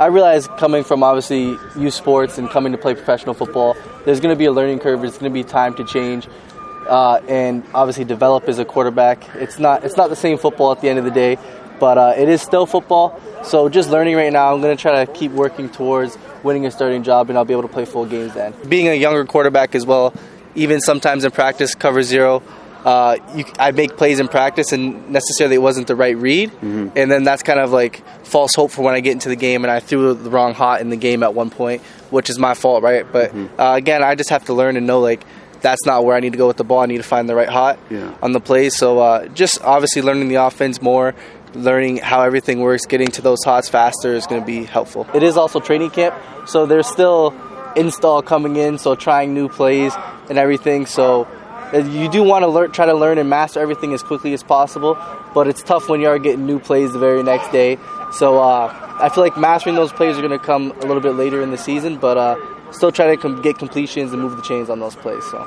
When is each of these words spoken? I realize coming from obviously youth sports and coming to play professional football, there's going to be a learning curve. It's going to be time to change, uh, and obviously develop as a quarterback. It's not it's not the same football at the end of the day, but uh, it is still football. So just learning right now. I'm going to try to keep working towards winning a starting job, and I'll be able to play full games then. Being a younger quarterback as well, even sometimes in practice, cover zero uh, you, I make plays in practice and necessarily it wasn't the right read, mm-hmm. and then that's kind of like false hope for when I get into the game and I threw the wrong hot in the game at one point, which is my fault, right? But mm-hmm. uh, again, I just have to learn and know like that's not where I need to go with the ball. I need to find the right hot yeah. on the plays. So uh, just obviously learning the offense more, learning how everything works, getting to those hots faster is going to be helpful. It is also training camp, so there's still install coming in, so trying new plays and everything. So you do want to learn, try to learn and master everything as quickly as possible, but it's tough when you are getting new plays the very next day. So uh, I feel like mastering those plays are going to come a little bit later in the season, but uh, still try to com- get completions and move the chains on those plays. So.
I 0.00 0.06
realize 0.06 0.46
coming 0.58 0.84
from 0.84 1.02
obviously 1.02 1.58
youth 1.76 1.94
sports 1.94 2.38
and 2.38 2.48
coming 2.48 2.70
to 2.70 2.78
play 2.78 2.94
professional 2.94 3.34
football, 3.34 3.76
there's 4.04 4.20
going 4.20 4.32
to 4.32 4.38
be 4.38 4.44
a 4.44 4.52
learning 4.52 4.78
curve. 4.78 5.02
It's 5.02 5.18
going 5.18 5.32
to 5.32 5.34
be 5.34 5.42
time 5.42 5.74
to 5.74 5.84
change, 5.84 6.28
uh, 6.88 7.20
and 7.28 7.64
obviously 7.74 8.04
develop 8.04 8.44
as 8.48 8.60
a 8.60 8.64
quarterback. 8.64 9.28
It's 9.34 9.58
not 9.58 9.84
it's 9.84 9.96
not 9.96 10.08
the 10.08 10.16
same 10.16 10.38
football 10.38 10.70
at 10.70 10.80
the 10.80 10.88
end 10.88 11.00
of 11.00 11.04
the 11.04 11.10
day, 11.10 11.36
but 11.80 11.98
uh, 11.98 12.14
it 12.16 12.28
is 12.28 12.40
still 12.40 12.64
football. 12.64 13.20
So 13.42 13.68
just 13.68 13.90
learning 13.90 14.14
right 14.14 14.32
now. 14.32 14.54
I'm 14.54 14.60
going 14.60 14.76
to 14.76 14.80
try 14.80 15.04
to 15.04 15.12
keep 15.12 15.32
working 15.32 15.68
towards 15.68 16.16
winning 16.44 16.64
a 16.64 16.70
starting 16.70 17.02
job, 17.02 17.28
and 17.28 17.36
I'll 17.36 17.44
be 17.44 17.52
able 17.52 17.62
to 17.62 17.68
play 17.68 17.84
full 17.84 18.06
games 18.06 18.34
then. 18.34 18.54
Being 18.68 18.86
a 18.86 18.94
younger 18.94 19.24
quarterback 19.24 19.74
as 19.74 19.84
well, 19.84 20.14
even 20.54 20.80
sometimes 20.80 21.24
in 21.24 21.32
practice, 21.32 21.74
cover 21.74 22.04
zero 22.04 22.42
uh, 22.84 23.16
you, 23.34 23.44
I 23.58 23.72
make 23.72 23.96
plays 23.96 24.20
in 24.20 24.28
practice 24.28 24.72
and 24.72 25.10
necessarily 25.10 25.56
it 25.56 25.62
wasn't 25.62 25.86
the 25.88 25.96
right 25.96 26.16
read, 26.16 26.50
mm-hmm. 26.50 26.88
and 26.96 27.10
then 27.10 27.24
that's 27.24 27.42
kind 27.42 27.60
of 27.60 27.72
like 27.72 28.02
false 28.24 28.54
hope 28.54 28.70
for 28.70 28.82
when 28.82 28.94
I 28.94 29.00
get 29.00 29.12
into 29.12 29.28
the 29.28 29.36
game 29.36 29.64
and 29.64 29.70
I 29.70 29.80
threw 29.80 30.14
the 30.14 30.30
wrong 30.30 30.54
hot 30.54 30.80
in 30.80 30.90
the 30.90 30.96
game 30.96 31.22
at 31.22 31.34
one 31.34 31.50
point, 31.50 31.82
which 32.10 32.30
is 32.30 32.38
my 32.38 32.54
fault, 32.54 32.82
right? 32.82 33.10
But 33.10 33.32
mm-hmm. 33.32 33.60
uh, 33.60 33.74
again, 33.74 34.02
I 34.02 34.14
just 34.14 34.30
have 34.30 34.44
to 34.46 34.54
learn 34.54 34.76
and 34.76 34.86
know 34.86 35.00
like 35.00 35.24
that's 35.60 35.84
not 35.86 36.04
where 36.04 36.16
I 36.16 36.20
need 36.20 36.32
to 36.32 36.38
go 36.38 36.46
with 36.46 36.56
the 36.56 36.64
ball. 36.64 36.80
I 36.80 36.86
need 36.86 36.98
to 36.98 37.02
find 37.02 37.28
the 37.28 37.34
right 37.34 37.48
hot 37.48 37.78
yeah. 37.90 38.16
on 38.22 38.32
the 38.32 38.40
plays. 38.40 38.76
So 38.76 39.00
uh, 39.00 39.26
just 39.28 39.62
obviously 39.62 40.02
learning 40.02 40.28
the 40.28 40.36
offense 40.36 40.80
more, 40.80 41.14
learning 41.54 41.98
how 41.98 42.22
everything 42.22 42.60
works, 42.60 42.86
getting 42.86 43.08
to 43.08 43.22
those 43.22 43.42
hots 43.44 43.68
faster 43.68 44.14
is 44.14 44.26
going 44.26 44.40
to 44.40 44.46
be 44.46 44.64
helpful. 44.64 45.06
It 45.14 45.22
is 45.22 45.36
also 45.36 45.60
training 45.60 45.90
camp, 45.90 46.14
so 46.46 46.66
there's 46.66 46.86
still 46.86 47.34
install 47.76 48.22
coming 48.22 48.56
in, 48.56 48.78
so 48.78 48.94
trying 48.94 49.34
new 49.34 49.48
plays 49.48 49.92
and 50.28 50.38
everything. 50.38 50.86
So 50.86 51.26
you 51.72 52.08
do 52.08 52.22
want 52.22 52.42
to 52.42 52.48
learn, 52.48 52.70
try 52.72 52.86
to 52.86 52.94
learn 52.94 53.18
and 53.18 53.28
master 53.28 53.60
everything 53.60 53.92
as 53.92 54.02
quickly 54.02 54.32
as 54.32 54.42
possible, 54.42 54.98
but 55.34 55.48
it's 55.48 55.62
tough 55.62 55.88
when 55.88 56.00
you 56.00 56.08
are 56.08 56.18
getting 56.18 56.46
new 56.46 56.58
plays 56.58 56.92
the 56.92 56.98
very 56.98 57.22
next 57.22 57.52
day. 57.52 57.78
So 58.12 58.40
uh, 58.40 58.96
I 59.00 59.08
feel 59.10 59.22
like 59.22 59.36
mastering 59.36 59.76
those 59.76 59.92
plays 59.92 60.16
are 60.16 60.22
going 60.22 60.38
to 60.38 60.44
come 60.44 60.72
a 60.72 60.86
little 60.86 61.00
bit 61.00 61.14
later 61.14 61.42
in 61.42 61.50
the 61.50 61.58
season, 61.58 61.98
but 61.98 62.16
uh, 62.16 62.36
still 62.72 62.92
try 62.92 63.14
to 63.14 63.16
com- 63.16 63.42
get 63.42 63.58
completions 63.58 64.12
and 64.12 64.22
move 64.22 64.36
the 64.36 64.42
chains 64.42 64.70
on 64.70 64.80
those 64.80 64.94
plays. 64.96 65.24
So. 65.30 65.46